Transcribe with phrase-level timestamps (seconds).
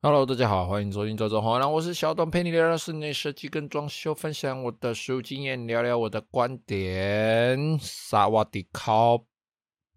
[0.00, 7.76] Hello，大家好，欢迎收听周周好男，我是小董，陪你聊聊室内设计跟装修，分享我的实务经验，聊聊我的观点。
[7.80, 8.92] 萨瓦迪卡，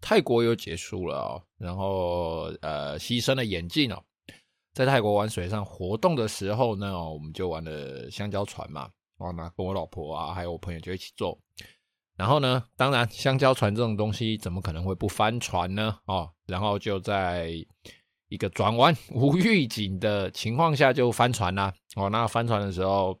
[0.00, 4.02] 泰国又结束了哦，然后呃，牺牲了眼镜哦，
[4.74, 11.38] 在泰国玩水上活动的时候呢，我们就玩了香蕉船嘛，哦，那跟我老婆啊，还有我朋友就一起坐。
[12.16, 15.96] 然后呢，当然香蕉船这种东西怎么可能会不翻船呢？
[16.06, 17.52] 哦，然后就在。
[18.32, 21.72] 一个转弯无预警的情况下就翻船啦！
[21.96, 23.14] 哦，那翻船的时候，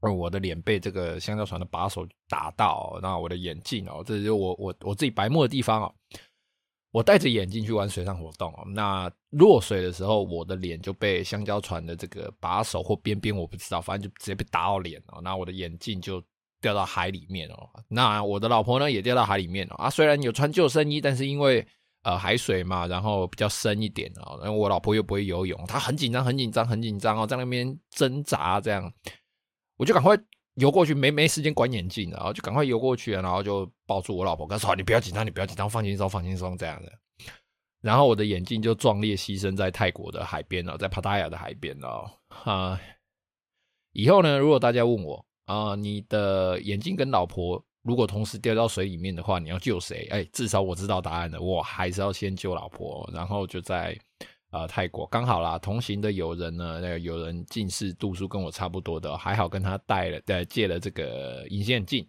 [0.00, 5.94] 我的脸被这个香蕉船的把手打到，那我的眼镜哦，这就我我我自己白目的地方哦。
[6.90, 16.22] 我戴着眼镜去玩水上活动哦，那落水的时候，我的脸就被香蕉船的这个把手或边边我不知道，反正就直接被打到脸哦，那我的眼镜就
[16.62, 17.68] 掉到海里面哦。
[17.88, 19.74] 那我的老婆呢也掉到海里面哦。
[19.74, 21.64] 啊，虽然有穿救生衣，但是因为
[22.02, 24.38] 呃，海水嘛，然后比较深一点哦。
[24.40, 28.90] 然后我老婆又不会游泳，她很紧张，很紧张，很紧张哦，在那边挣扎这样，
[29.76, 30.16] 我就赶快
[30.54, 36.92] 游过去，没没时间管眼镜，然后就赶快游过去，然后就抱住我老婆，跟她说：“你不要紧张，你不要紧张，放轻松，放轻松这样的。”
[37.80, 42.10] 然后我的眼镜就壮烈牺牲在泰国的海边了，在帕塔亚的海边了。
[42.28, 42.80] 啊，
[43.92, 50.06] 以后呢，如果大家问我啊，你的眼镜跟老婆，如果同时掉到水里面的话，你要救谁？
[50.10, 53.08] 哎，至少我知道答案了，我还是要先救老婆。
[53.14, 53.98] 然后就在
[54.50, 62.06] 呃泰国刚好啦，同行的友人呢，那个友人近视度数跟我差不多的，还好跟他带了，对，借了这个隐形眼镜。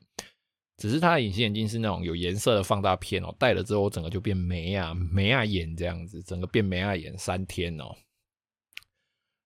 [0.75, 7.95] 只是他的隐形眼镜是那种有颜色的放大片哦，戴了之后我整个就变没啊没啊眼这样子，整个变没啊眼三天哦。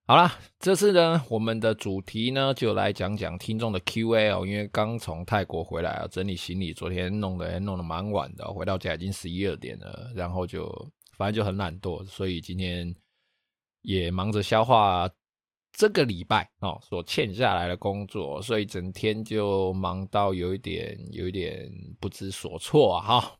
[0.06, 4.28] 好啦，这次呢，我们的主题呢，就来讲讲听众的 Q&A。
[4.44, 10.68] 因为刚从泰国回来啊，整理行李，昨天弄得弄得蛮晚的，回到家已经十一二点了，然后就
[11.16, 12.94] 反正就很懒惰，所以今天
[13.80, 15.08] 也忙着消化
[15.72, 21.66] 这个礼拜哦所欠下来的工作，所以整天就忙到有一点有一点
[21.98, 23.38] 不知所措啊哈。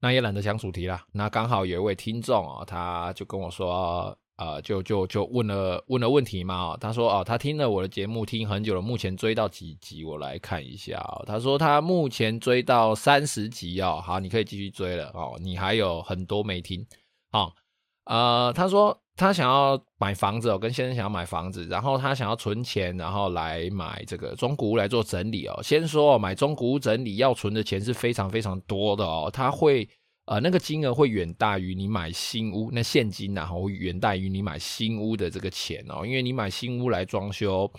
[0.00, 1.06] 那也懒得讲主题啦。
[1.12, 4.18] 那刚好有一位听众哦，他就跟我说。
[4.36, 10.04] 呃，就就就问了问了问题嘛，哦，他说哦，他听了我的节目听很久了，目前追到几集？
[10.04, 11.24] 我来看一下哦。
[11.26, 16.86] 他说他目前追到三十集哦，好，你可以继续追了哦，你还有很多没听。
[17.32, 17.54] 好，
[18.04, 25.58] 呃，他说他想要买房子哦，跟先生想要买房子，然后他想要存钱，然后来买这个中古屋来做整理哦。
[25.62, 29.88] 先说买中古屋整理要存的钱是非常非常多的哦，他会。
[30.26, 36.04] 呃，那个金额会远大于你买新屋，那现金呐，会远大于你买新屋的这个钱哦。
[36.04, 37.70] 因为你买新屋来装修，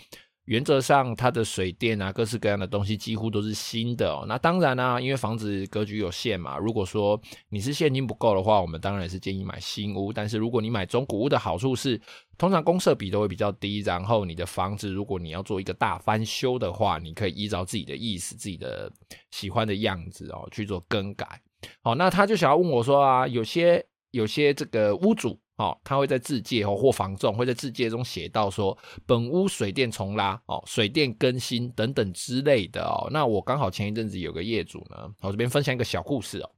[0.46, 4.24] 原则上它的水电啊，各式各样的东西几乎都是新的哦。
[4.26, 7.20] 那当然啦、因为房子格局有限嘛，如果说
[7.50, 10.10] 你是现金不够的话，我们当然是建议买新屋。
[10.10, 12.00] 但是如果你买中古屋的好处是，
[12.38, 18.90] 通常公设比都会比较低，然后你的房子如果你要做一个大翻修的话，你可以依照自己的意思、自己的
[19.32, 21.38] 喜欢的样子哦去做更改。
[21.82, 28.76] 好，那他就想要问我说啊，有些有些这个屋主，哦，他会在自介哦或房仲会在自介中写到说，
[29.06, 33.08] 本屋水电重拉哦，水电更新等等之类的哦。
[33.10, 36.50] 那我刚好前一阵子有个业主呢，我这边分享一个小故事哦。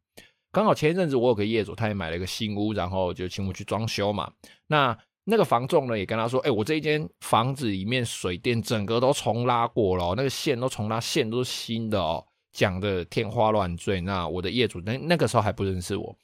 [0.53, 4.31] 刚好前一阵子我有个业主，他也买了一个新屋，然后就请我去装修嘛。
[4.67, 12.27] 那那个房仲呢也跟他说，哎，我这一间房子里面水电整个都重拉过了，那个线都重拉，线都是新的哦。
[12.53, 16.17] 讲的天花乱坠，那我的业主那那个时候还不认识我，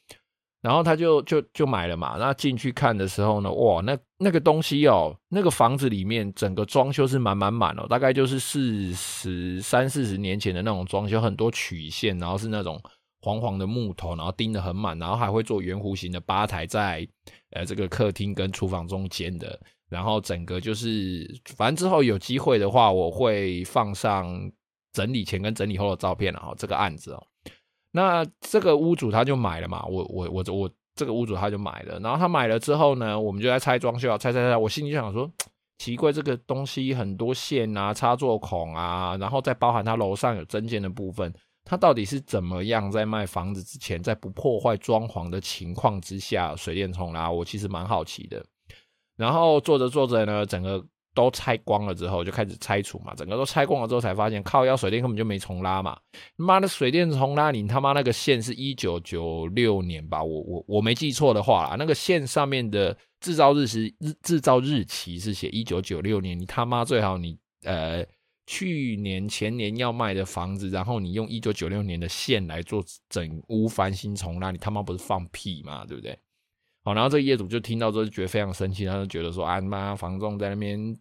[0.61, 2.17] 然后他就就就买了嘛。
[2.19, 12.81] 那进去看的时候呢，哇，那那个东西哦，那个房子里面整个装修是满满满哦，大概就是四十三四十年前的那种装修，很多曲线，然后是那种
[13.21, 17.07] 黄黄的木头，然后钉得很满，然后还会做圆弧形的吧台在
[17.51, 19.57] 呃这个客厅跟厨房中间的，
[19.89, 24.51] 然后整个就是，反正之后有机会的话，我会放上。
[24.97, 27.23] 整理前跟整理后的照片了哈，这个案子哦，
[27.91, 35.31] 那这个屋主他就买了嘛，我我我我这个屋主他就买了，然后他买了之后呢，我们就在拆装修啊，拆拆拆，我心里就想说，
[35.77, 41.31] 奇怪，这个东西很多线啊、插座孔啊，然后再包含它楼上有增建的部分，
[41.67, 47.31] 它到底是怎么样在卖房子之前，在不破坏装潢的情况之下水电重拉？
[47.31, 48.43] 我其实蛮好奇的。
[49.17, 50.83] 然后做着做着呢，整个
[51.17, 53.15] 都拆光了之后，就开始拆除嘛。
[53.15, 55.99] 整个都拆光了之后，才发现靠腰水电根本就没重拉嘛。
[56.37, 60.23] 妈的，水电重拉，你他妈那个线是一九九六年吧？
[60.23, 66.39] 我我我没记错的话啦，那个线上面的制造日时日制造日期是写一九九六年。
[66.39, 68.05] 你他妈最好你呃
[68.47, 75.85] 去年前年要卖的房子，然后你用一九九六年的线来做整屋翻新重拉，你他妈不是放屁吗？
[75.87, 76.17] 对不对？
[76.85, 80.97] 好，然后这个业主就听到之后就觉得非常生气，他就觉得说啊妈，房仲在那边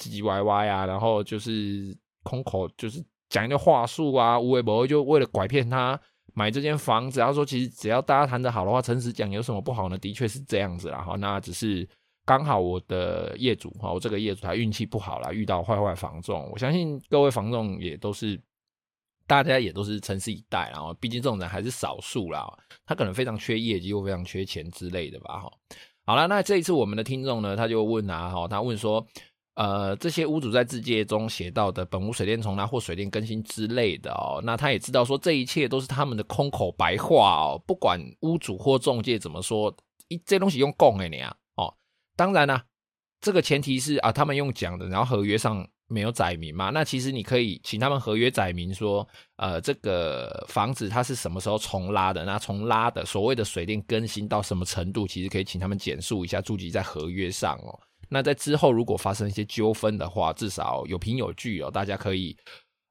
[0.00, 6.00] 唧唧歪歪啊，然后就是空口就是讲一个话术啊，无微博就为了拐骗他
[6.32, 7.20] 买这间房子。
[7.20, 9.98] 要说其实只要大家谈得好的话，诚实讲有什么不好呢？
[9.98, 11.02] 的确是这样子啦。
[11.02, 11.86] 哈，那只是
[12.24, 16.48] 刚好我的业主哈，我这个业主他运气不好啦，遇到坏坏房仲。
[16.50, 18.40] 我相信各位房仲也都是。
[19.26, 22.52] 大家也都是诚实以待，然后毕竟这种人还是少数啦，
[22.84, 25.52] 他可能非常缺业绩或非常缺钱之类的吧，哈。
[26.04, 29.06] 好了，那这一次我们的听众呢，他就问啊，哈，他问说，
[29.60, 39.74] 呃，这些屋主在自介中写到的本屋水电重拉或水电更新之类的哦，那他也知道说这一切都是他们的空口白话哦，不管屋主或中介怎么说，
[40.08, 41.74] 一这东西用供给你啊，哦，
[42.16, 42.64] 当然啦，
[43.20, 45.68] 这个前提是啊，他们用讲的，然后合约上。
[45.92, 46.70] 没有载明嘛？
[46.70, 49.04] 那其实你可以请他们合约载明说，
[49.38, 52.24] 呃，这个房子它是什么时候重拉的？
[52.24, 55.04] 那重拉的所谓的水电更新到什么程度？
[55.04, 57.76] 其实可以请他们简述一下，注记在合约上哦。
[58.10, 62.36] 那在之后如果发生一些纠纷的话，至少有凭有据哦，大家可以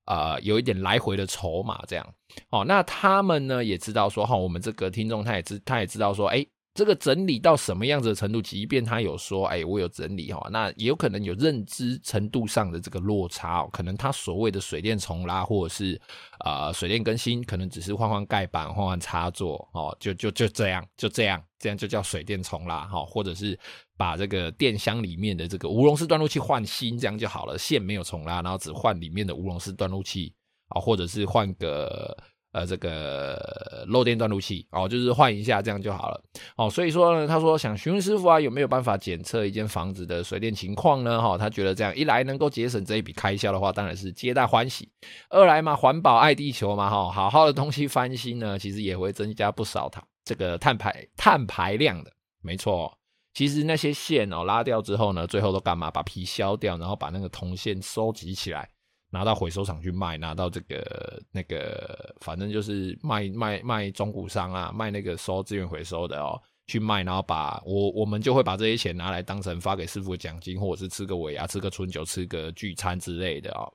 [0.06, 2.14] 呃有一点来回的筹码这样。
[2.50, 6.46] 哦，那他们呢也知道说，哈、哦，我们这个听众他也知他也知道说，哎。
[6.80, 8.42] 这个整理到什么样子的程度？
[8.42, 13.70] 即便他有说，哎，我有整理哈，那也有可能有认知程度上的这个落差哦。
[13.70, 16.00] 可能他所谓的水电重拉，或者是
[16.46, 23.60] 呃水电更新，可能只是换换盖板、换换插座哦，就就就这样，就这样，这样就叫水电重拉哈，或者是
[23.98, 27.58] 把这个电箱里面的这个无熔丝断路器换新，这样就好了。
[27.58, 30.34] 线没有重拉，然后只换里面的无熔丝断路器
[30.70, 32.18] 啊，或者是换个。
[32.52, 36.20] 呃，这个漏电断路器哦，就是换一下这样就好了
[36.56, 36.68] 哦。
[36.68, 41.22] 所以说呢，他说想询问师傅啊，有没有办法检测一间房子的水电情况呢？
[41.22, 44.88] 哈、哦，他觉得这样一来能够节省这一笔开销的话，当然是皆大欢喜；
[45.30, 52.12] 二来嘛，环保爱地球嘛，哈、哦，好好的东西翻新呢，其实也会增加不少它这个碳排碳排量的。
[52.42, 52.98] 没错，
[53.36, 55.92] 其实那些线哦拉掉之后呢，最后都干嘛？
[55.92, 58.68] 把皮削掉，然后把那个铜线收集起来。
[59.12, 73.66] 拿到回收厂去卖，拿到这个那个，反正就是卖卖卖中古商啊，卖那个收资源回收的哦，去卖，然后把我我们就会把这些钱拿来当成发给师傅的奖金，或者是吃个尾牙、吃个春酒、吃个聚餐之类的哦。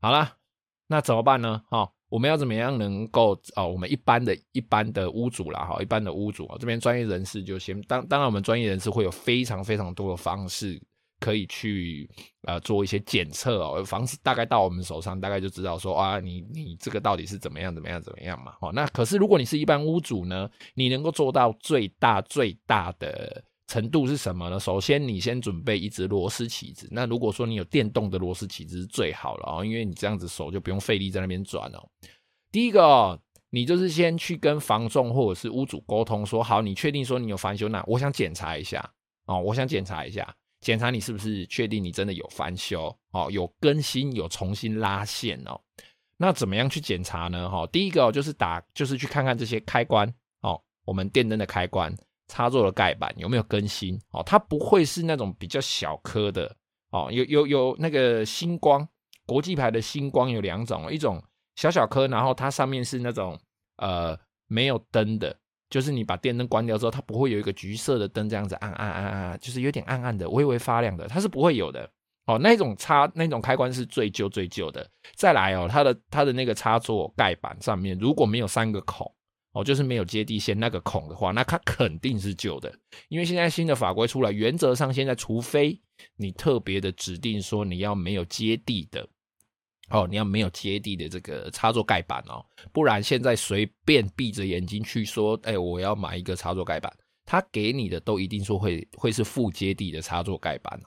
[0.00, 0.34] 好啦，
[0.86, 1.62] 那怎么办呢？
[1.70, 3.68] 哦，我们要怎么样能够哦？
[3.68, 10.80] 我们一般的一般的屋主啦，哈，一般的屋主啊，这边专业人士就先当当然，我们专业人士会有非常非常多的方式。
[11.18, 12.08] 可以去
[12.42, 18.54] 呃做一些检测哦，房子大概到我们手上，大概就知道说啊，你你这个到底是怎么样怎么样怎么样嘛。
[18.60, 24.60] 哦，那可是如果你是一般屋主呢，你能够做到最大最大的程度是什么呢？
[24.60, 26.86] 首先，你先准备一只螺丝起子。
[26.90, 31.88] 那如果说你有电动的螺丝起子是最好了哦，因为你这样子手就不用费力在那边转哦。
[32.52, 33.18] 第一个哦，
[33.50, 38.88] 你就是先去跟房仲或者是屋主沟通说，好，你确定说你有翻修，那我想检查一下
[39.26, 40.36] 哦，我想检查一下。
[40.60, 45.60] 检查你是不是确定你真的有翻修哦，有更新，有重新拉线哦。
[46.16, 47.48] 那怎么样去检查呢？
[47.48, 51.94] 哈，第一个哦就是打，就是去看看这些开关哦，我们电灯的开关、
[52.28, 54.22] 插座的盖板有没有更新哦。
[54.24, 56.56] 它不会是那种比较小颗的
[56.90, 58.88] 哦，有有有那个星光
[59.26, 61.22] 国际牌的星光有两种，一种
[61.56, 63.38] 小小颗，然后它上面是那种
[63.76, 65.38] 呃没有灯的。
[65.68, 71.90] 就是你把电灯关掉之后，它不会有一个橘色的灯这样子暗暗暗暗，就是有点暗暗的、微微发亮的，它是不会有的
[72.26, 72.38] 哦。
[72.38, 74.88] 那种插那种开关是最旧最旧的。
[75.14, 79.12] 再来哦，它的它的那个插座盖板上面如果没有三个孔
[79.52, 82.72] 哦，就是没有接地线那个孔的话，那它肯定是旧的。
[83.08, 85.80] 因为现在新的法规出来，原则上现在除非
[86.16, 89.08] 你特别的指定说你要没有接地的。
[89.90, 96.92] 哦，你要没有接地的这个插座盖板哦，不然现在随便闭着眼睛去说，哎，我要买一个插座盖板，
[97.24, 100.80] 他给你的都一定说会会是负接地的插座盖板。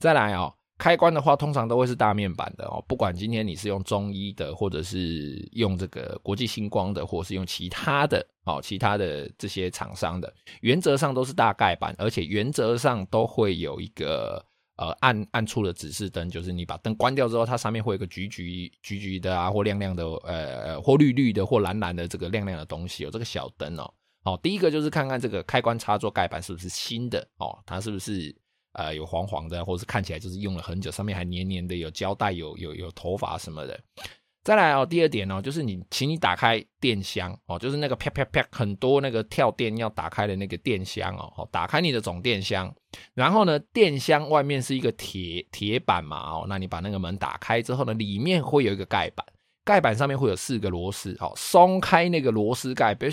[0.00, 14.44] 再来哦，开关的话，通常都会是大面板的哦，不管今天你是用中医的，或者是用这个国际星光的，或是用其他的哦，其他的这些厂商的，原则上都是大盖板，而且原则上都会有一个。
[14.80, 23.92] 呃暗暗处的指示灯，就是你把灯关掉之后，它上面会有个橘橘橘橘的啊，或亮亮的，呃，或绿绿的，或蓝蓝的这个亮亮的东西，有这个小灯哦。
[24.24, 28.34] 哦，第一个就是看看这个开关插座盖板是不是新的哦，它是不是
[28.72, 33.78] 呃有黄黄的，或是看起来就是用了很久，上面还黏黏的，有胶带，有有有头发什么的。
[34.42, 42.74] 再来哦，第二点哦，就是你，请你打开电箱哦，就是那个啪啪啪很多那个跳电要打开的那个电箱哦，打开你的总电箱，
[43.12, 49.26] 然后呢，电箱外面是一个铁铁板嘛哦，那你把那个门打开之后呢，里面会有一个盖板，
[49.62, 53.10] 盖板上面会有四个螺丝哦，松开那个螺丝盖，别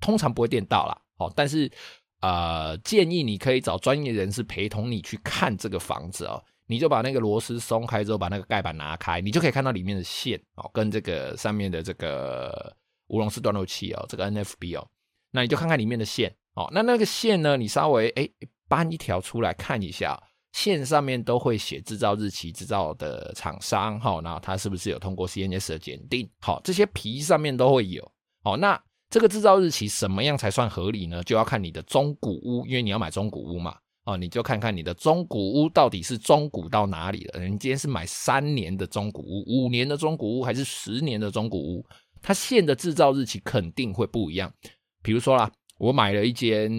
[0.00, 1.70] 通常不会电到啦哦，但是
[2.20, 6.42] 呃，建议你可以找专业人士陪同你去看这个房子哦。
[6.66, 12.74] 你就把那个螺丝松开之后，把那个盖板拿开，你就可以看到里面的线哦，跟这个上面的这个
[13.08, 14.88] 无熔丝断路器哦，这个 NFB 哦，
[15.30, 16.68] 那你就看看里面的线哦。
[16.72, 18.28] 那那个线呢，你稍微哎
[18.68, 20.20] 搬一条出来看一下，
[20.52, 26.28] 线上面都会写制造日期、制造的厂商哈，然后它是不是有通过 CNS 的检定？
[26.40, 28.10] 好，这些皮上面都会有。
[28.42, 31.22] 好，那这个制造日期什么样才算合理呢？
[31.22, 33.76] 就要看你的中古屋，因为你要买中古屋嘛。
[34.06, 37.40] 哦，你就看看你的中古屋到底是中古到哪里了？
[37.40, 41.84] 你今天是买三年的中古屋、五年的中古屋，还是十年的中古屋？
[42.22, 44.52] 它线的制造日期肯定会不一样。
[45.02, 46.70] 比如说啦，我买了一间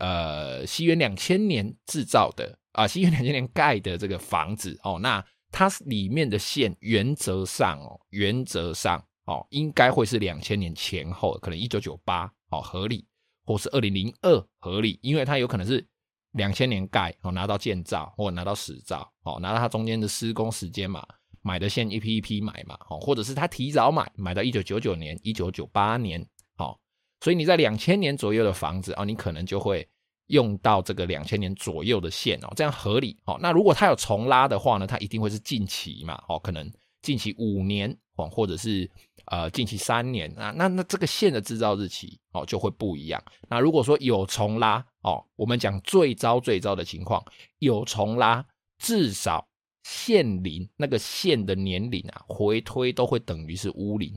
[0.00, 13.06] 呃西元两千年制造的啊，西元两千年盖的这个房子哦，那它里面的线原则上哦，原则上哦，应该会是两千年前后，可能一九九八哦合理，
[13.44, 15.86] 或是二零零二合理，因为它有可能是。
[16.34, 21.04] 两千年盖哦，拿到建造或拿到使照哦，拿到它中间的施工时间嘛，
[21.42, 26.20] 买的线一批一批买嘛哦，或者是他提早买，买到一九九九年、一九九八年
[26.58, 26.76] 哦，
[27.20, 29.86] 所以你在两千年左右的房子哦，你可能就会
[30.28, 33.38] 用到这个两千年左右的线哦，这样合理哦。
[33.40, 36.70] 那如果它有重拉的话呢，它一定会是近期嘛哦，可能
[37.02, 38.90] 近期五年哦，或者是
[39.26, 43.22] 呃近期三年啊，那那这个线的制造日期哦就会不一样。
[43.48, 47.24] 那如果说有重拉，哦，我们讲最糟最糟的情况，
[47.58, 48.44] 有重拉，
[48.78, 49.46] 至少
[49.82, 54.12] 线龄那个线的年龄啊，回推都会等于是屋龄。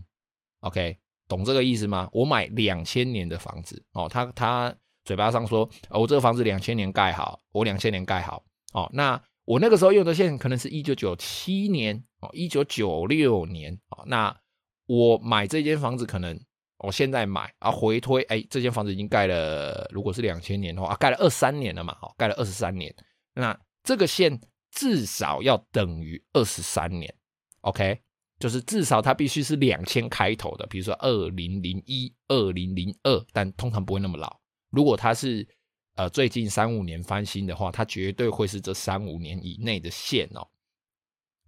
[0.61, 0.97] OK，
[1.27, 2.09] 懂这个意思吗？
[2.11, 14.35] 我买两千年的房子，哦，他他嘴巴上说，哦，我这个房子两千年盖好，我两千年盖好，哦，那我那个时候用的线可能是一九九七年，哦，一九九六年，哦，那
[14.87, 16.37] 我买这间房子可能。
[16.79, 22.95] 我现在买啊，回推，哎，这间房子已经盖了，如果是两千年的话，啊，盖了二三年了嘛，好，盖了二十三年，
[23.33, 24.39] 那这个线
[24.69, 27.11] 至少要等于二十三年
[27.61, 27.99] ，OK，
[28.37, 34.39] 就是至少它必须是两千开头的，比如说二零零一、二零零二，但通常不会那么老。
[34.69, 35.47] 如果它是
[35.95, 40.47] 呃最近三五年翻新的话，它绝对会是这三五年以内的线哦。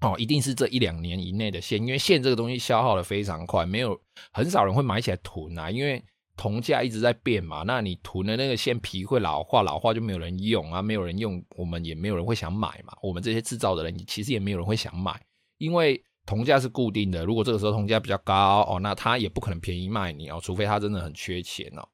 [0.02, 4.00] 哦，一定是这一两年以内的线，因为线这个东西消耗的非常快，没有
[4.32, 6.02] 很少人会买起来囤啊，因为
[6.38, 7.64] 铜价一直在变嘛。
[7.68, 12.94] 那你囤的那个线皮会老化，老化就没有人用啊，没有人用，我们也没有人会想买嘛。
[13.02, 15.20] 我们这些制造的人其实也没有人会想买，
[15.58, 17.26] 因为铜价是固定的。
[17.26, 21.86] 如果这个时候铜价比较高哦，那他也不可能便宜卖你哦，除非他真的很缺钱哦。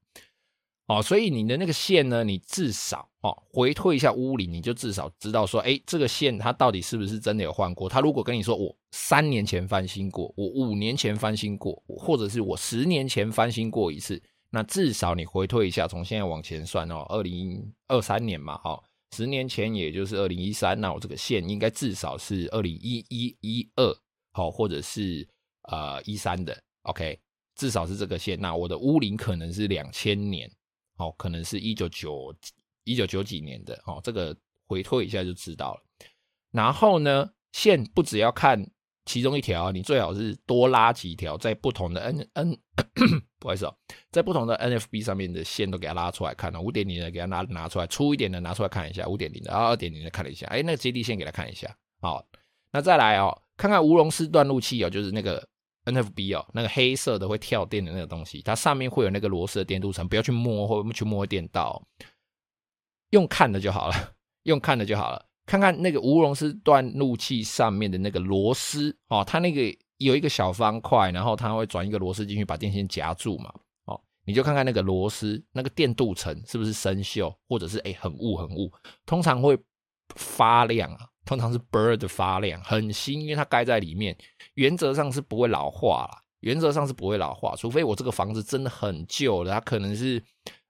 [0.88, 7.90] 哦，所以你的那个线呢，你至少哦回退一下屋龄，你就至少知道说，哎，这个线它到底是不是真的有换过？
[7.90, 18.84] 他如果跟你说我三年前翻新过，我五年前翻新过，或者是我十年前翻新过一次，那至少你回退一下，从现在往前算哦，二零二三年嘛，哈、哦，
[19.16, 23.92] 十年前也就是二零一三，那我这个线应该至少是二零一一一二，
[24.34, 25.28] 好，或者是
[25.64, 27.20] 呃一三的，OK，
[27.56, 28.40] 至少是这个线。
[28.40, 30.48] 那我的屋龄可能是两千年。
[30.98, 32.34] 哦，可能是一九九
[32.84, 34.36] 一九九几年的哦，这个
[34.68, 35.82] 回退一下就知道了。
[36.52, 38.66] 然后呢，线不只要看
[39.06, 42.58] 其中一条，你最好是多拉几条，在不同的 N N，
[43.40, 43.76] 不好意思哦，
[44.12, 46.62] 在不同的 NFB 上面的线都给它拉出来看哦。
[46.62, 51.76] 五点零的给它拿拿出来，粗一点的拿出来看一下，五点零的，然后二点零的看了一下，哎，那个接地线给它看一下。
[52.00, 52.26] 好，
[52.72, 55.48] 那再来哦，看看无熔丝断路器哦，就是那个。
[55.86, 61.82] NFB 哦，那个黑色的会跳电的那个东西，它上面会有那个螺丝的电镀层，不要去摸或去摸电到，
[63.12, 64.14] 用看的就好了，
[64.44, 65.26] 用看的就好了。
[65.46, 69.62] 看看那个无熔丝断路器上面的那个螺丝哦，它那个
[69.98, 73.54] 有一个小方块，然后它会转一个螺丝进去把电线夹住嘛。
[73.86, 78.72] 哦，你就看看那个螺丝那个电镀层是不是生锈，或者是哎很雾很雾，
[79.06, 79.56] 通常会
[80.16, 81.10] 发亮啊。
[81.26, 84.16] 通常是 bird 发亮，很新，因为它盖在里面，
[84.54, 86.22] 原则上是不会老化啦。
[86.42, 90.22] 原则上是不会老化，除非我这个房子真的很旧了，它可能是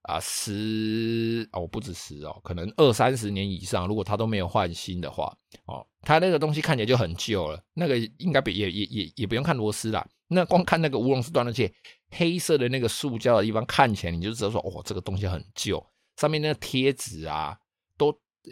[0.03, 5.35] 啊十哦，不止十哦，可能二三十年以上，如果它都没有换新的话，
[5.65, 7.61] 哦，它那个东西看起来就很旧了。
[7.73, 11.69] 那个应该也也也也不用看螺丝啦，那光看那个乌龙丝断路器，
[12.11, 15.85] 黑色的那个塑胶的地方看起来，你就知道说，哦，这个东西很旧，
[16.15, 17.57] 上面那个贴纸啊，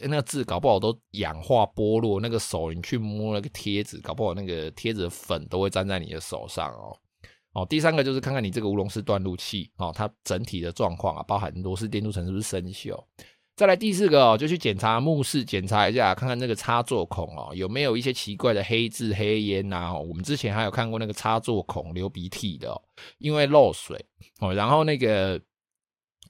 [0.01, 6.97] 那个字搞不好都氧化剥落，那个手你去摸那个贴纸，搞不好那个贴纸粉都会粘在你的手上哦。
[7.53, 12.99] 哦，第三个就是看看你这个乌龙式断路器哦，它整体的状况啊，包含螺丝电镀层是不是生锈。
[13.55, 22.81] 再来第四个哦，就去检查目视，检查一下，看看那个插座孔哦，有没有一些奇怪的黑渍、黑烟呐、我们之前还有看过那个插座孔流鼻涕的，哦，
[23.19, 24.03] 因为漏水
[24.39, 25.39] 哦，然后那个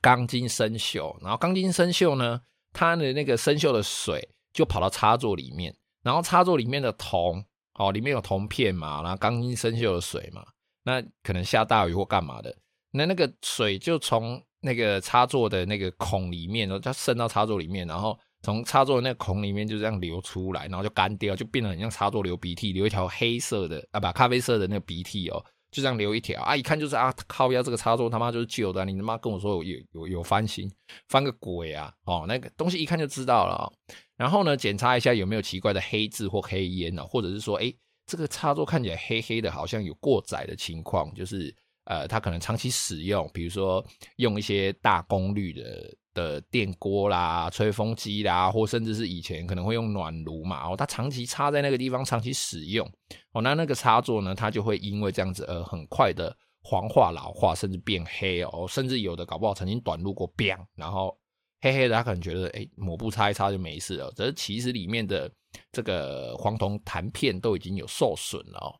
[0.01, 2.41] 钢筋生锈，然后钢筋生锈呢，
[2.73, 10.43] 它的那个生锈的水就跑到插座里面，然后插座里面的铜哦，里面有铜片嘛，然后钢筋生锈的水嘛。
[10.83, 12.53] 那可能下大雨或干嘛的，
[12.91, 25.41] 那那个水就从那个插座的那个孔里面，然后它渗到插座里面，然后从插座的那个孔里面就这样流出来，然后就干掉，就变得很像插座流鼻涕，流一条黑色的啊，不，咖啡色的那个鼻涕哦，
[25.73, 30.71] 就这样留一条啊，一看就是啊，靠腰这个插座他妈就是旧的，你他妈跟我说有有有翻新，
[31.09, 31.91] 翻个鬼啊！
[32.05, 33.69] 哦，那个东西一看就知道了。
[34.15, 37.73] 然后呢，检查一下有没有奇怪的黑渍或黑烟呢，或者是说，哎。
[38.05, 43.83] 这个插座看起来黑黑的，好像有过载的情况，就是呃，它可能长期使用，比如说
[44.17, 52.87] 用一些大功率的的电锅啦、吹风机啦，或甚至是以前可能会用暖炉嘛，哦，它长期插在那个地方，长期使用，
[53.31, 60.31] 哦，那那个插座呢，它就会因为这样子而很快的黄化、老化，甚至变黑哦，甚至有的搞不好曾经短路过，
[60.75, 61.17] 然后
[61.61, 65.31] 黑黑的，他可能觉得哎，抹布擦一擦就没事了，这其实里面的。
[65.73, 68.71] 这个黄铜弹片都已经有受损了哦。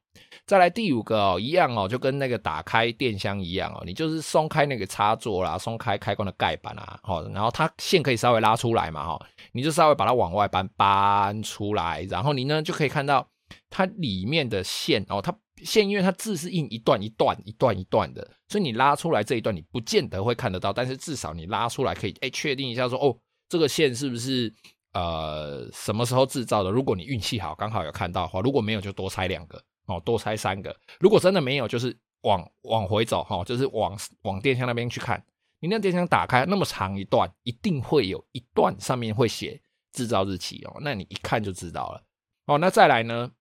[0.46, 13.28] 再来第五个哦，一样哦，就跟那个打开电箱一样哦，你就是松开那个插座啦，松开开关的盖板啊，哦，然后它线可以稍微拉出来嘛，哈，你就稍微把它往外搬搬出来，然后你呢就可以看到
[13.70, 23.18] 它里面的线哦，它线因为它字是印一段一段一段一段的，所以你拉出来这一段你不见得会看得到，但是至少你拉出来可以哎确定一下说哦，
[23.50, 24.54] 这个线是不是？
[24.94, 26.70] 呃，什么时候制造的？
[26.70, 30.76] 如果你运气好，刚好有看到的话，如果没有，就多拆两个哦，多拆三个。
[31.00, 35.24] 如果真的没有，就是往往回走哈，就是往往电箱那边去看。
[35.60, 39.60] 你那电箱打开那么长一段，一定会有一段上面会写
[39.94, 42.04] 制造日期哦，那你一看就知道了
[42.46, 42.60] 哦。
[42.60, 43.32] 那再来呢，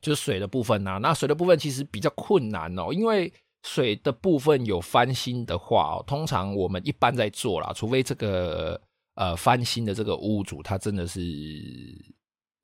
[0.00, 0.98] 就是水的部分呐、啊。
[0.98, 8.80] 那水的部分其实比较困难哦，因为水的部分有翻新的话哦，通常我们一般在做啦，除非这个。
[9.16, 11.20] 呃，翻新的这个屋主，他真的是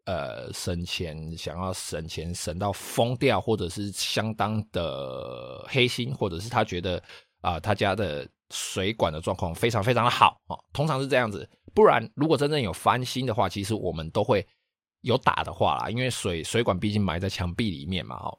[0.05, 7.03] 呃省钱，想要省钱省到疯掉，或者是相当的黑心，或者是他觉得
[7.41, 11.49] 啊、他家的水管的状况非常非常的好哦，通常是这样子。
[11.75, 14.47] 不然，如果真正有翻新的话，其实我们都会
[15.01, 18.39] 有打的话啦，因为水水管毕竟埋在墙壁里面嘛，哦，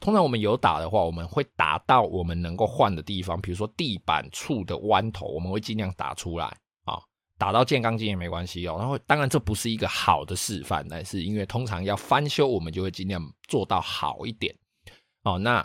[0.00, 6.56] 通常我们有打的话，我们会打到我们能够换的地方，比如说地板处的弯头，我们会尽量打出来。
[7.42, 14.54] 打到见钢筋也没关系哦，然后当然这不是一个好的示范，但是因为通常要翻修，我们就会尽量做到好一点
[15.24, 15.40] 哦。
[15.40, 15.60] 那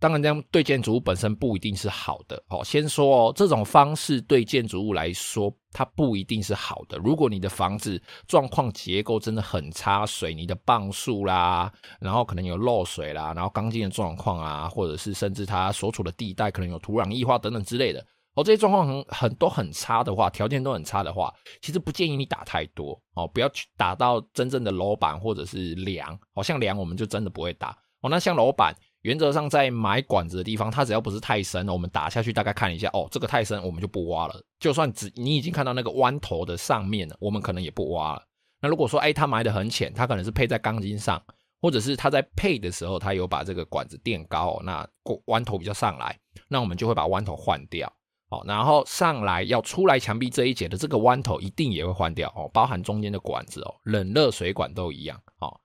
[0.00, 2.64] 当然这样对建筑物本身不一定是好的哦。
[2.64, 6.98] 先说哦，这种方式对建筑物来说，它不一定是好的。
[6.98, 18.04] 如果你的房子状况结构真的很差，水泥的磅数啦，然后可能有漏水啦，然后钢筋的状况啊，或者是甚至它所处的地带可能有土壤异化等等之类的。
[18.34, 26.18] 哦，这些状况很很都很差的话，条件都很差的话，其实不建议你打太多哦，不要去打到真正的楼板或者是梁。
[26.34, 28.08] 哦，像梁我们就真的不会打哦。
[28.08, 34.42] 那像楼板，原则上在买管子的地方，它只要不是太深，我们打下去大概看一下，哦，这个太深，我们就不挖了。
[34.58, 38.22] 就算只你已经看到那个弯头的上面了，我们可能也不挖了。
[38.62, 41.22] 那如果说，哎，它埋得很浅，它可能是配在钢筋上，
[41.60, 44.88] 或者是它在配的时候，它有把这个管子垫高，那
[45.26, 46.18] 弯头比较上来，
[46.48, 47.92] 那我们就会把弯头换掉。
[48.32, 55.60] 哦，然后上来要出来墙壁这一节的这个弯头一定也会换掉哦，包含中间的管子哦，冷热水管都一样哦。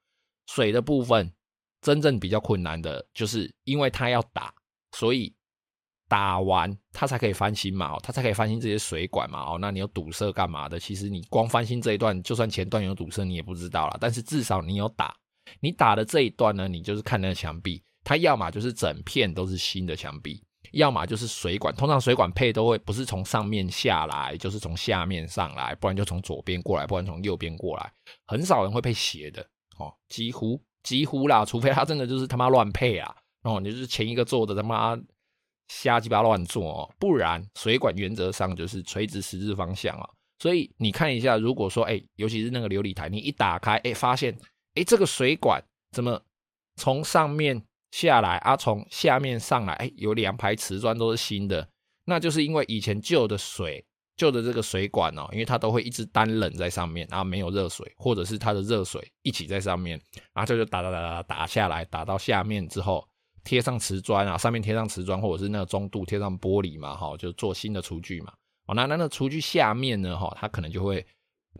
[0.46, 1.32] 水的部分
[1.80, 4.52] 真正比较困难的就是因为它要打，
[4.92, 5.34] 所以
[6.08, 10.78] 打完它才可以翻新嘛，哦，它才可以翻新这些水管嘛，哦，那你有堵塞干嘛的？
[10.78, 13.96] 其实你光翻新这一段，就算前段有堵塞你也不知道啦。
[13.98, 15.16] 但是至少你有打，
[15.60, 20.42] 你打的这一段呢，你就是看那个墙壁，它要么就是整片都是新的墙壁。
[20.72, 27.92] 要么就是水管，通常水管配都会不是从上面下来，就是从下面上来，不然就从左边过来，不然从右边过来，
[28.26, 29.40] 很少人会配斜的
[29.78, 34.98] 哦，几乎几乎啦，除非他真的就是他妈乱配啊，哦，你就是前一个做的他妈
[35.68, 40.08] 瞎鸡巴乱做哦，不然水管原则上就是垂直十字方向啊。
[40.40, 44.36] 所以你看一下，如果说哎，尤其是那个琉璃台，你一打开，哎，发现
[44.74, 46.20] 哎，这个水管怎么
[46.76, 51.68] 从上面下来啊，从下面上来，哎，有两排瓷砖都是新的，
[52.04, 53.84] 那就是因为以前旧的水。
[54.18, 59.96] 旧的这个水管哦，因为它都会一直单冷在上面，然后没有热水，或者是它的热水一起在上面，
[60.34, 63.06] 然后这就打打打打打下来，打到下面之后
[63.44, 68.32] 贴上瓷砖啊，上面贴上瓷砖，或者是那个中度贴上玻璃嘛，哈，就做新的厨具嘛。
[68.66, 71.06] 哦，那那那厨具下面呢，哈，它可能就会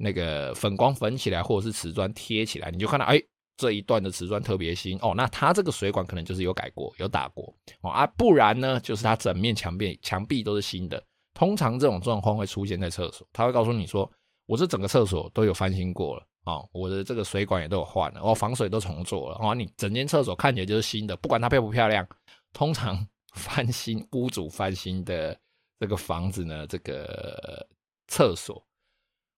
[0.00, 3.22] 那个粉光粉起来，或者是瓷砖贴起来，你就看到哎，
[3.58, 11.04] 这一段的瓷砖特别新哦，那它这个水管可能就是有改过，有打过哦啊，不然呢，就是它整面墙壁墙壁都是新的。
[11.34, 14.10] 通常这种状况会出现在厕所，他会告诉你说
[14.46, 22.06] ：“我这整个厕所都有翻新过了啊、哦，我的这个水管也都有换了，哦，防水都重做了，哦，你整间厕所看起来就是新的，不管它漂不漂亮。
[22.52, 25.38] 通常 翻新屋主翻新的
[25.78, 27.66] 这个房子呢，这个
[28.08, 28.64] 厕所，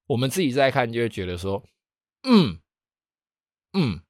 [0.06, 1.62] 我们自己再看就会觉得说，
[2.22, 2.58] 嗯
[3.74, 4.00] 嗯，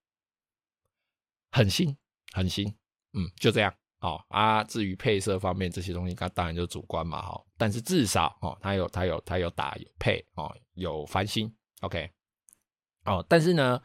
[1.51, 1.97] 很新
[2.33, 2.67] 很新，
[3.13, 7.39] 嗯，就这样。”哦啊，至于配色方面这些东西，那当然就主观嘛，哈。
[7.59, 12.11] 但是至少哦，它有它有它有打有配哦，有翻新，OK。
[13.05, 13.79] 哦，但是呢，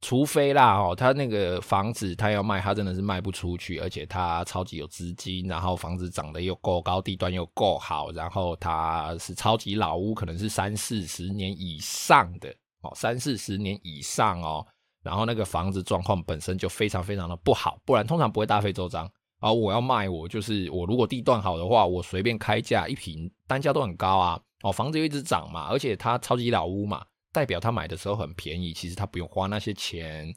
[0.00, 12.48] 除非啦哦，他那个房子他要卖，他真的是卖不出去，而且他超级有资金，然后房子长得又够高，地段又够好，然后它是超级老屋，可能是三四十年以上的
[12.80, 14.66] 哦，三四十年以上哦，
[15.02, 19.10] 然后那个房子状况本身就非常非常的不好，不然通常不会大费周章。
[19.38, 20.84] 啊，我要卖，我就是我。
[20.84, 24.38] 如果地段好的话，我随便开价一平，单价都很高啊。
[24.62, 28.74] 哦，房子又一直涨嘛，而且它超级老屋嘛，代表他买的时候很便宜。
[28.74, 30.30] 其实他不用花那些钱，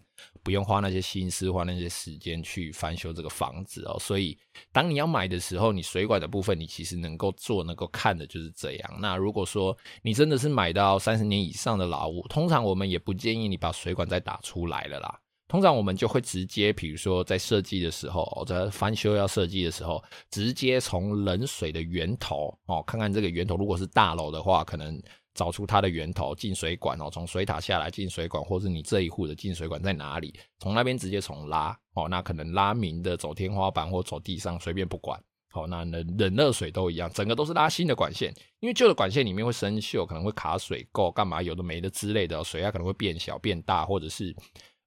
[0.44, 3.98] 不用花那些心思，花那些时间去翻修这个房子哦。
[4.00, 4.38] 所以，
[4.72, 8.98] 当你要买的时候，你水管的部分，你其实能够做、能够看的就是这样。
[9.00, 15.20] 那如果说你真的是买到三十年以上的老屋，通常我们也不建议你把水管再打出来了啦。
[15.48, 25.00] 通常我们就会直接，比如说在设计的时候，在翻修要设计的时候，直接从冷水的源头哦，看看这个源头，如果是大楼的话，可能
[25.34, 44.36] 找出它的源头进水管哦，从水塔下来进水管，或是你这一户的进水管在哪里，从那边直接从拉哦，那可能拉明的走天花板或走地上随便不管，好，那冷冷热水都一样，整个都是拉新的管线，因为旧的管线里面会生锈，可能会卡水垢，干嘛有的没的之类的，水压可能会变小变大，或者是。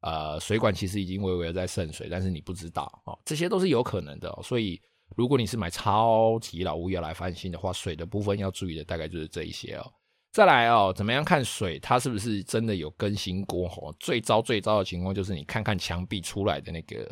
[0.02, 4.40] 呃，水管其实已经微微的在渗水，但是你不知道哦，这些都是有可能的哦。
[4.40, 4.80] 所以，
[5.16, 9.92] 如果你是买超级老物要来翻新的话，水的部分要注意的大概就是这一些哦。
[10.36, 13.66] 再来哦，怎么样看水它是不是真的有更新过？
[13.68, 17.10] 哦，最糟最糟的情况就是你看看墙壁出来的那个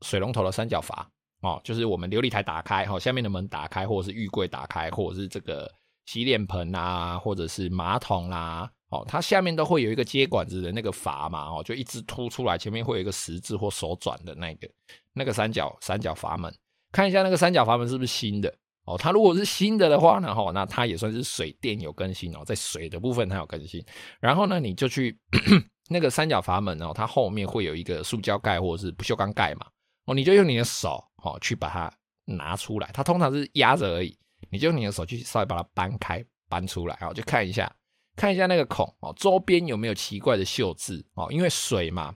[0.00, 1.08] 水龙头的三角阀
[1.42, 5.72] 哦，就是我们琉璃台打开哈，下面的门打开，或者是浴柜打开，或者是这个
[6.06, 14.68] 洗脸盆啊，或者是马桶啦、哦，它下面都会有一个接管子的那个阀嘛，哦，就一直凸出来，前面会有一个十字或手转的那个
[15.12, 16.52] 那个三角三角阀门，
[16.90, 18.52] 看一下那个三角阀门是不是新的
[18.86, 18.96] 哦。
[18.98, 23.84] 它如果是新的的话呢，哈，那它也算是水电有更新哦，在水的部分它有更新。
[24.20, 25.18] 然后呢，你就去
[25.90, 29.66] 那个三角阀门哦，它后面会有一个塑胶盖或者是不锈钢盖嘛，
[30.06, 31.92] 哦，你就用你的手哦去把它
[32.24, 34.16] 拿出来，它通常是压着而已，
[34.50, 37.70] 你就用你的手去稍微把它搬开搬出来，哦，就看一下。
[38.16, 41.28] 看一下那个孔哦，周边有没有奇怪的锈渍哦？
[41.30, 42.14] 因为水嘛，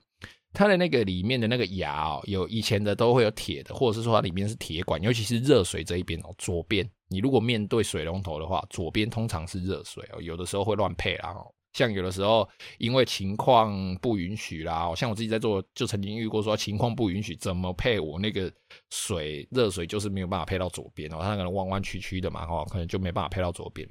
[0.53, 18.53] 它的那个里面的那个牙哦，有以前的都会有铁的，或者是说它里面是铁管，尤其是热水这一边哦，左边你如果面对水龙头的话，左边通常是热水哦，有的时候会乱配啦哦，像有的时候因为情况不允许啦，像我自己在做就曾经遇过说情况不允许怎么配我那个
[18.91, 23.89] 水热水就是没有办法配到左边哦，它可能弯弯曲曲的嘛哦，可能就没办法配到左边。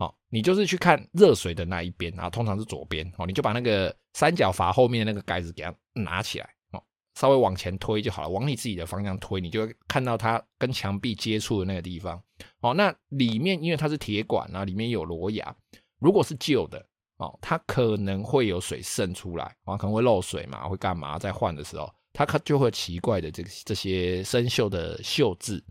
[0.00, 6.82] 哦，你就是去看热水的那一边啊，通常是左边哦，你就把那个三角阀后面那个盖子给它拿起来哦，
[7.14, 12.20] 稍微往前推就好了，往你自己的方向推，你就会看到它跟墙壁接触的那个地方
[12.60, 12.72] 哦。
[12.72, 15.54] 那里面因为它是铁管啊，里面有螺牙，
[15.98, 16.82] 如果是旧的
[17.18, 21.18] 哦，它可能会有水渗出来啊，可能会漏水嘛，会干嘛？
[21.18, 25.62] 在换的时候，它就会奇怪的这这些生锈的锈渍。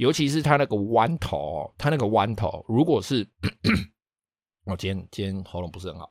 [0.00, 3.28] 尤其是它那个弯头，它那个弯头，如果是
[4.64, 6.10] 我 今天今天喉咙不是很好，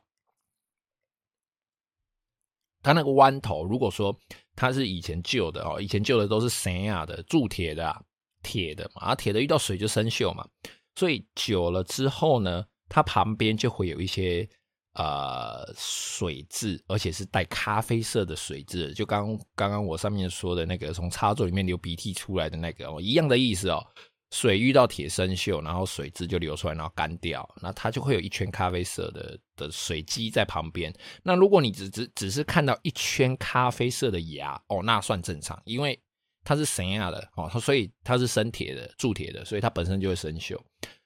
[2.84, 4.16] 它那个弯头，如果说
[4.54, 8.00] 它是以前旧的哦，以前旧的都是什么的铸铁的啊，
[8.44, 10.48] 铁的嘛，啊铁的遇到水就生锈嘛，
[10.94, 14.48] 所以久了之后呢，它旁边就会有一些
[14.94, 23.84] 呃水渍，而且是带咖啡色的水渍，就刚刚刚我上面说的那个从插座里面流鼻涕出来的那个哦，一样的意思哦。
[24.32, 30.94] 水遇到铁生锈，然后水渍就流出来，然后干掉，那它就会有一圈咖啡色的的水积在旁边。
[31.24, 36.00] 那如果你只只只是看到一圈咖啡色的牙哦，那算正常，因为
[36.44, 40.56] 它是什么样的哦，它所以它是生铁的铸铁的，所以它本身就会生锈。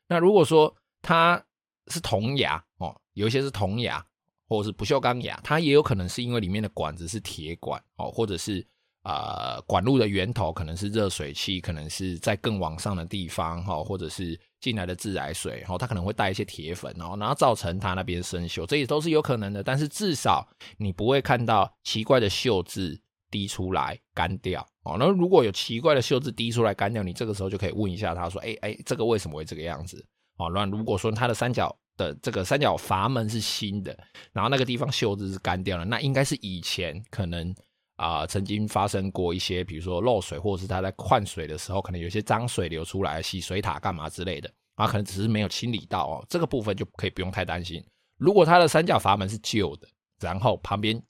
[0.07, 1.43] 那如果说它
[1.87, 4.05] 是铜牙哦，有一些是铜牙
[4.47, 8.65] 或者是不锈钢牙，它也有可能是因为里面的管子是铁管哦，或者是。
[9.07, 19.63] 呃，管路的源头可能是热水器，可能是在更往上的地方哈，或者是进来的自来水，然后它可能会带一些铁粉，然后然后造成它那边生锈，这也都是有可能的。
[19.63, 20.49] 但是至少
[20.79, 22.99] 你不会看到奇怪的锈渍
[23.31, 24.97] 滴出来干掉哦。
[24.99, 30.03] 那如果有奇怪的锈渍滴出来干掉，你这个时候就可以问一下他说：“哎哎，这个为什么会这个样子？”
[30.39, 33.97] 哦，那如果说它的三角的这个三角阀门是新的，
[34.33, 37.55] 然后那个地方锈渍是干掉了，那应该是以前可能。
[37.97, 47.81] 啊、曾经发生过一些，比如说漏水，或者是他在换水的时候，可能有些脏水流出来，洗水塔干嘛之类的，啊，可能只是没有清理到哦，这个部分就可以不用太担心。
[48.19, 49.87] 如果它的三角阀门是旧的，
[50.19, 51.01] 然后旁边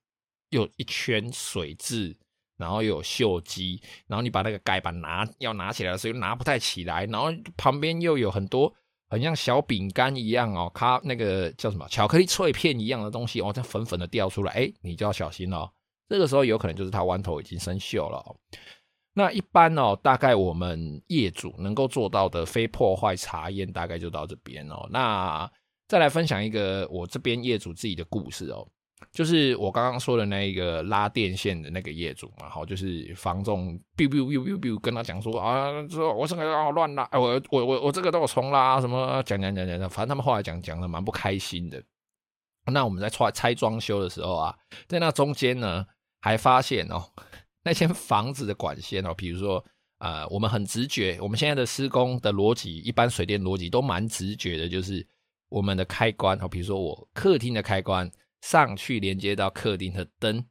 [0.51, 2.15] 有一圈水渍，
[2.59, 8.71] 然后又有锈迹，然后你把那个盖板拿要拿起来的时候又拿不太起来，然后旁边又有很多
[9.15, 15.71] 很像小饼干一样哦，咖那个叫什么巧克力脆片一样的东西哦，这粉粉的掉出来，哎，你就要小心哦。
[16.09, 18.37] 这个时候有可能就是它弯头已经生锈了哦。
[19.15, 24.87] 那一般哦，大概我们业主能够做到的非破坏查验，大概就到这边哦。
[24.91, 25.51] 那
[25.89, 28.67] 再来分享一个我这边业主自己的故事哦，
[29.15, 41.83] 就是我刚刚说的那一个拉电线的那个业主嘛，好，就是房仲 biu biu biu biu biu 跟他讲说啊，说我这个要乱拉，我我我我这个都有重拉什么讲讲讲讲，反正他们后来讲讲的蛮不开心的。
[42.67, 44.55] 那我们在拆拆装修的时候啊，
[44.87, 45.87] 在那中间呢。
[46.27, 47.05] 还发现哦，
[47.63, 49.63] 那间房子的管线哦，比如说，
[49.99, 55.07] 呃，我们很直觉，我们现在的施工的逻辑，一般水电逻辑都蛮直觉的，就是
[55.51, 58.11] 我们的开关哦，比如说我客厅的开关
[58.45, 60.45] 上去连接到客厅的灯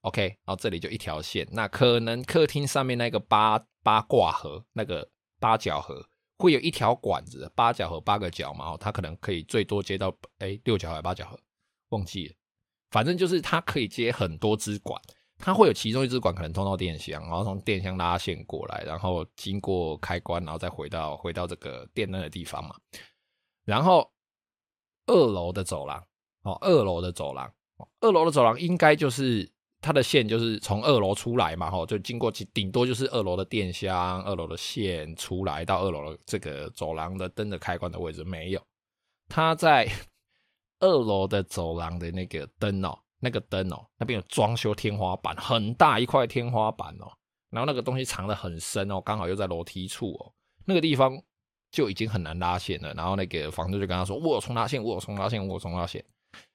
[0.00, 6.04] ，OK，然后这里就一条线，那可能客厅上面那个八八卦盒，那个八角盒
[6.38, 11.38] 会有一条管子，八角盒八个角嘛，哦它可能可以最多接到哎六角还八角盒，
[11.90, 12.34] 忘记了，
[12.90, 15.00] 反正就是它可以接很多支管。
[15.38, 22.74] 它会有其中一支管可能通到电箱，然后从电箱拉线过来，然后经过开关，然后再回到回到这个电灯的地方嘛。
[23.64, 24.10] 然后
[25.06, 26.04] 二楼的走廊，
[26.46, 27.52] 哦，二楼的走廊，
[28.00, 38.62] 二楼的走廊应该就是它的线就是从二楼出来嘛，吼，就经过顶多就是二楼的电箱，二楼的线出来到二楼的这个走廊的灯的开关的位置没有，
[39.28, 39.86] 它在
[40.80, 42.98] 二楼的走廊的那个灯哦。
[43.18, 47.08] 那个灯哦，那边有装修天花板，很大一块天花板哦，
[47.48, 50.30] 然后那个东西藏得很深哦，刚好又在楼梯处哦，
[50.66, 51.18] 那个地方
[51.70, 52.92] 就已经很难拉线了。
[52.92, 56.04] 然后那个房东就跟他说：“我有重拉线，我有重拉线，我有重拉线。”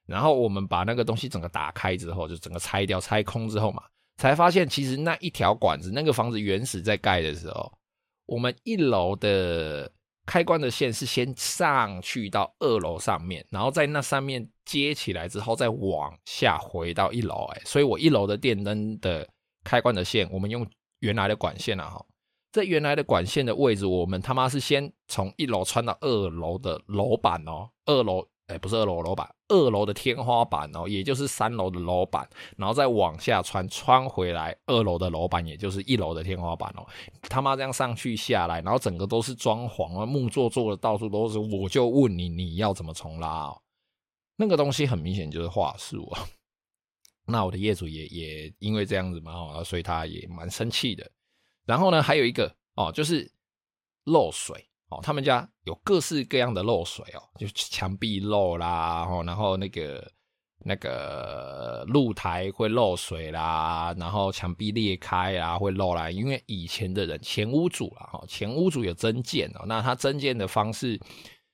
[0.05, 3.83] 然后我们把那个东西整个打开之后，就整个拆掉、拆空之后嘛，
[4.17, 7.71] 才发现其实那一条管子，那个房子原始在盖的时候，
[8.25, 9.91] 我们一楼的。
[10.23, 17.49] 开关的线是先上去到二楼上面，然后在那上面接起来之后，再往下回到一楼。
[17.55, 19.27] 哎，所以我一楼的电灯的
[19.63, 20.65] 开关的线，我们用
[20.99, 22.05] 原来的管线啊，哈，
[22.51, 28.25] 这原来的管线的位置，我们他妈是先从一楼穿到二楼的楼板哦，二楼。
[28.51, 36.85] 哎，不是二楼楼板，二楼的天花板哦，也就是三楼的楼板，然后再往下穿，穿回来二楼的楼板，也就是一楼的天花板哦。
[37.23, 41.39] 他妈这样上去下来，然后整个都是装潢啊，木做做的到处都是。
[41.39, 43.61] 我就问你，你要怎么重拉哦？
[44.35, 46.27] 那个东西很明显就是话术啊。
[47.25, 51.09] 那我的业主也也因为这样子嘛，哦，所以他也蛮生气的。
[51.65, 53.31] 然后呢，还有一个哦，就是
[54.05, 54.67] 漏水。
[54.91, 60.05] 哦，他们家有各式各样的漏水哦，就墙壁漏啦，然后那个
[60.65, 66.11] 那个露台会漏水啦，然后墙壁裂开啊会漏啦。
[66.11, 70.99] 因为以前的人前屋主啦，哈，前屋主有增建哦，那他增建的方式，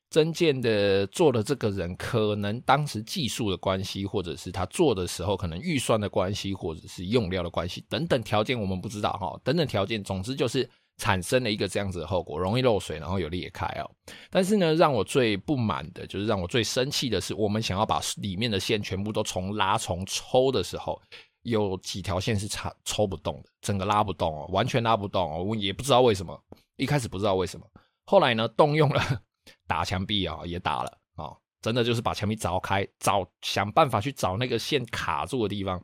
[0.09, 10.67] 增建的做的这个人，可能当时技术的关系，或者是他做的时候可能预算的关系，或者是用料的关系等等条件，我们不知道哈，等等条件，总之就是。
[10.97, 13.89] 产生了一个这样子的后果，容易漏水，然后有裂开哦。
[14.29, 20.99] 但是呢，让我最不满的就是让我最生气的是，我们想要把里面的线全部都重拉重抽的时候，
[21.43, 25.43] 有几条线是插抽不动的，整个拉不动哦，完全拉不动哦。
[25.43, 26.37] 我也不知道为什么，
[26.77, 27.65] 一开始不知道为什么，
[28.05, 29.21] 后来呢，动用了
[29.67, 31.31] 打墙壁啊，也打了啊，
[31.61, 35.79] 真的就是把墙壁凿开，找想办法去找那个线卡住的地方，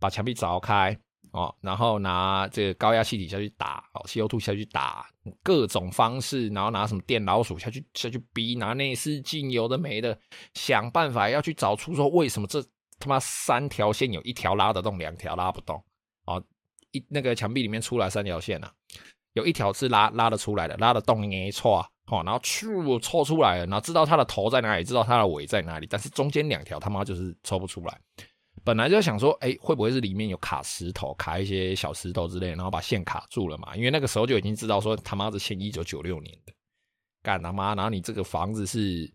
[0.00, 0.98] 把墙壁凿开
[1.38, 5.08] 哦，然后拿这个高压气体下去打哦，CO2 下去打，
[5.40, 10.18] 各种方式，然后拿什么电老鼠下去下去逼，拿内视镜有的没的，
[10.54, 12.60] 想办法要去找出说为什么这
[12.98, 15.80] 他妈三条线有一条拉得动，两条拉不动
[16.24, 16.42] 哦，
[16.90, 18.72] 一那个墙壁里面出来三条线啊，
[19.34, 21.88] 有一条是拉拉得出来的，拉得动没错。
[22.10, 22.66] 哦，然后去
[23.02, 28.00] 抽出来了，然后知道它的头在哪里，知道它的尾在哪里，但是中间两条他妈就是抽不出来。
[28.68, 33.74] 本来就想说，哎，会不会是里面有卡石头，卡一些小石头之类，然后把线卡住了嘛？
[33.74, 36.52] 因为那个时候就已经知道说他妈的线一九九六年的，
[37.22, 39.10] 干他妈，然后你这个房子是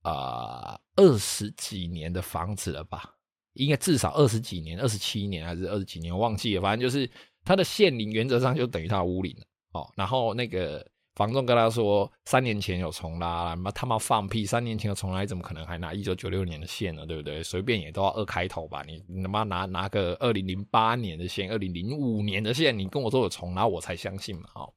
[0.00, 3.14] 啊二十几年的房子了吧？
[3.52, 7.06] 应该至少二十几年，二十七年还是二十几年，忘记了，反正就是
[7.44, 9.44] 它的线龄原则上就等于它的屋龄了。
[9.72, 10.90] 哦，然后那个。
[11.20, 14.46] 房仲跟他说，三年前有重拉，妈他妈放屁！
[14.46, 17.04] 三年前有重拉，怎么可能还拿一九九六年的线呢？
[17.04, 17.42] 对不对？
[17.42, 18.82] 随便也都要二开头吧？
[18.86, 24.48] 你他妈拿拿个二零零八年的线，二零零五年的线，你跟我说有重拉，我才相信嘛！
[24.54, 24.72] 哦，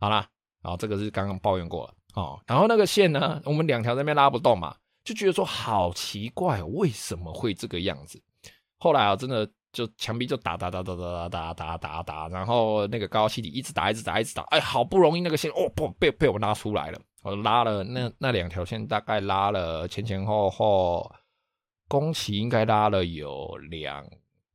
[0.00, 0.28] 好啦，
[0.64, 2.42] 然后这个是刚刚抱怨过了哦。
[2.44, 8.20] 然后那个线呢，我们两条在那边拉不动嘛，就觉得说好奇怪，为什么会这个样子？
[8.78, 9.48] 后来啊，真的。
[9.78, 21.08] 就墙壁就打打打打打打打打打，然后那个高压气体一直打一直打一直打，哎，好不容易那个线哦不被被我拉出来了，我拉了那那两条线大概拉了前前后后，
[21.86, 24.04] 工期应该拉了有两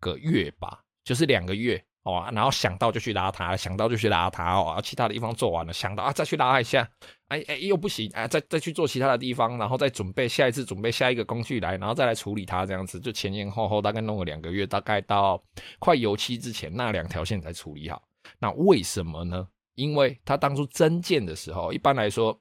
[0.01, 1.81] 个月吧，就是两个月。
[2.03, 4.79] 哦，然后想到就去拉它，想到就去拉它哦。
[4.83, 6.87] 其他的地方做完了，想到啊再去拉一下，
[7.29, 15.41] 哎哎又不行，哎再再去做其他的地方，然后再准备下一次准备下一个工具来，然后再来处理它，这样子就前前后后大概弄了两个月，大概到
[15.79, 18.01] 快油漆之前那两条线才处理好。
[18.39, 19.47] 那为什么呢？
[19.75, 22.37] 因为他当初增建的时候，一般来说，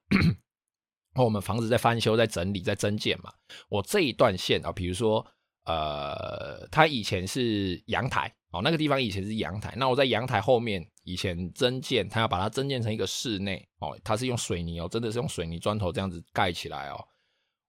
[1.15, 3.33] 我们房子在翻修、在整理、在增建嘛，
[3.69, 5.25] 我这一段线啊，比如说
[5.65, 8.33] 呃，它以前是阳台。
[8.53, 17.03] 哦，那个地方以前是阳台，那我在阳台后面以前增建，它要把它增建成一个室内哦，它是用水泥哦，真的是用水泥砖头这样子盖起来哦。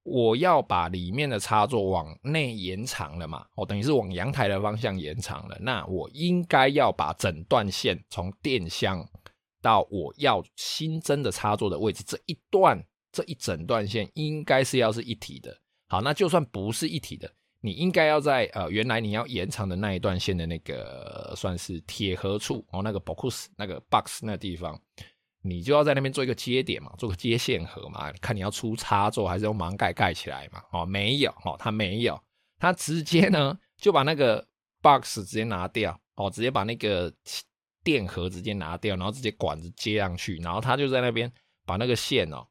[0.04, 5.58] 我要把里面的插座往内延长了嘛，哦，等于是往阳台的方向延长了。
[5.62, 9.08] 那我应该要把整段线从电箱
[9.62, 12.78] 到我要新增的插座的位置这一段
[13.10, 15.58] 这一整段线，应该是要是一体的。
[15.88, 17.34] 好，那就算不是一体的。
[17.66, 24.78] 你应该要在呃，原来你要延长的那一段线的那个算是铁盒处哦，那个 box 那个 box 那个地方，
[25.42, 30.62] 你就要在那边做一个接点嘛，做个接线盒嘛，看你要出插座还是用盲盖盖起来嘛？
[30.74, 32.22] 哦，没有哦，他没有，
[32.60, 34.46] 他直接呢就把那个
[34.82, 37.10] box 直接拿掉哦，直接把那个
[37.82, 41.32] 电盒直接拿掉，然后直接管子接上去，然后他就在那边
[41.66, 42.46] 把那个线哦，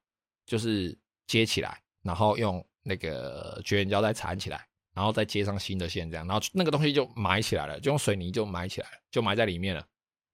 [0.46, 4.66] 就是接起来，然后用那个绝缘胶带缠起来。
[4.94, 9.83] 然后再接上新的线，这样，然后那个东西就埋起来了，就用水泥就埋起来了，就埋在里面了，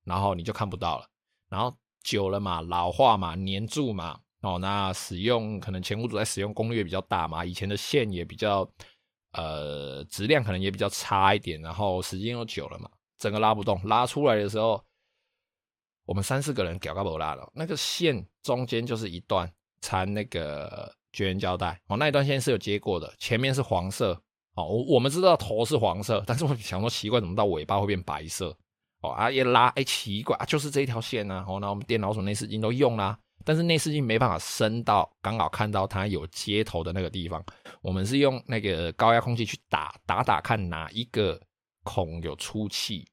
[0.04, 1.08] 然后你就看不到了。
[1.48, 8.68] 然后久了嘛，老化嘛，粘住嘛，哦，那使用可能前屋主在使用功率也比较大嘛，以前的线也比较，
[9.32, 14.84] 呃，质量可能也比较差一点，然后时间又久了嘛，整个拉不动，拉出来的时候，
[16.04, 19.48] 我们三四个人屌个不拉了，那个线中间就是一段
[19.80, 24.20] 缠那个绝缘胶带，哦，那一段线是有接过的，前面是黄色。
[24.58, 28.56] 哦，我我们知道头是黄色，但是我想说奇怪，怎么到尾巴会变白色？
[29.02, 31.44] 哦啊，一拉，哎，奇怪啊，就是这一条线呢。
[31.46, 37.40] 哦，那我们电脑什么内视镜都用啦，但是内视镜没办法伸到刚好看到它有接头的那个地方。
[37.82, 41.40] 我们是用那个高压空气去打打打看哪一个
[41.84, 43.06] 孔有出气，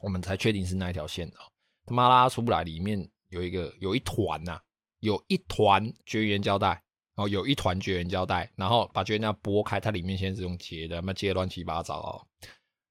[0.00, 1.36] 我们才确定是那一条线的。
[1.84, 4.60] 他妈拉出不来，里面有一个有一团呐，
[5.00, 6.80] 有一团绝缘胶带。
[7.16, 12.26] 哦，有一团绝缘胶带，然后把绝缘胶剥开，它里面先是用结的，那结乱七八糟哦。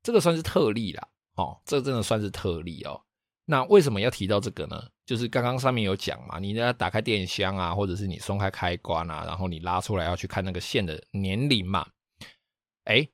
[0.04, 3.02] 这个算是特例啦，哦，这真的算是特例哦。
[3.46, 4.82] 那为什么要提到这个呢？
[5.06, 11.88] 就是刚刚上面有讲嘛，你呢打开电箱啊，或者是你松开开关啊，然后你拉出来要去看那个线的年龄嘛。
[12.86, 13.10] 诶，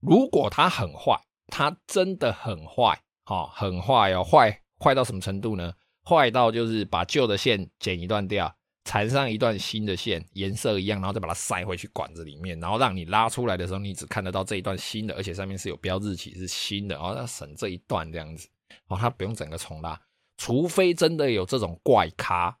[0.00, 5.74] 如果它很坏，它真的很坏，哦，很坏哦，坏坏到什么程度呢？
[6.04, 8.56] 坏到就是把旧的线剪一段掉。
[8.84, 18.48] 缠上一段新的线，颜色一样，然后再把它塞回去管子里面，然后让你拉出来的时候，你只看得到这一段新的，而且上面是有标志起是新的，然后要省这一段这样子，
[18.88, 20.00] 哦，它不用整个重拉，
[20.38, 22.58] 除非真的有这种怪咖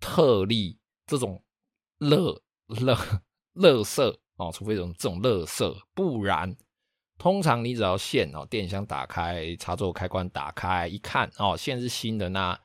[0.00, 1.42] 特例，这种
[1.98, 2.96] 乐乐
[3.54, 6.56] 乐色哦，除非这种这种乐色，不然
[7.18, 12.58] 通常你只要线哦，电箱打开，插座开关打开，一看哦，线是新的那。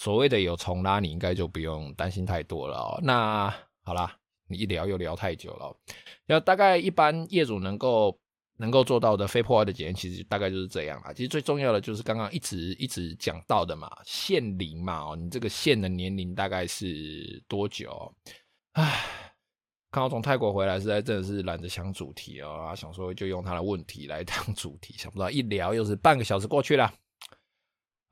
[0.00, 2.98] 所谓的有重拉，你应该就不用担心太多了。
[3.02, 4.16] 那好啦，
[4.48, 5.76] 你一聊又聊太久了。
[6.24, 8.18] 要大概一般业主能够
[8.56, 11.12] 能够做到的非破坏的检验，其实大概就是这样啦。
[11.12, 18.10] 其实最重要的就是刚刚一直一直讲到的嘛，限龄嘛，哦，你这个限的年龄大概是多久？
[18.72, 19.04] 唉，
[19.90, 26.90] 刚好从泰国回来，实在真的是懒得想主题哦，想说就用他的问题来当主题，想不到一聊又是半个小时过去了。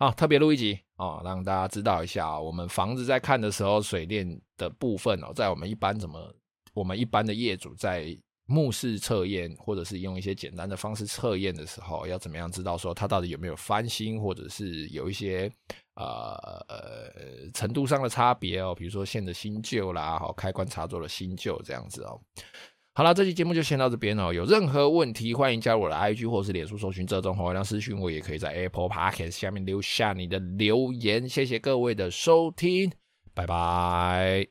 [0.01, 6.33] 好，特别录一集啊，让大家知道一下，我们房子在看的时候，水电的部分哦，在我们一般怎么，
[6.73, 15.51] 我们一般的业主在目视测验，或者是用一些简单的方式测验的时候，要怎么样知道说它到底有没有翻新，或者是有一些
[15.97, 22.21] 呃呃程度上的差别哦，比如说线的新旧啦，好，开关插座的新旧这样子哦。
[22.99, 24.33] 好了，这期节目就先到这边哦。
[24.33, 31.29] 有任何问题，欢迎加入我的 IG 或是脸书搜寻这种黄伟亮私讯我，也可以在 Apple Podcast 下面留下你的留言。
[31.29, 32.91] 谢谢各位的收听，
[33.35, 34.45] 拜拜。